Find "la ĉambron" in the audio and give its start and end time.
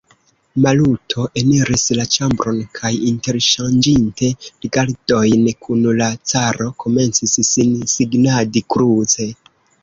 1.99-2.61